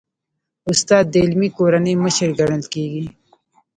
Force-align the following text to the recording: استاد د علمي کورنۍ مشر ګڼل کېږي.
استاد 0.71 1.05
د 1.09 1.15
علمي 1.23 1.49
کورنۍ 1.57 1.93
مشر 2.03 2.29
ګڼل 2.39 2.63
کېږي. 2.73 3.05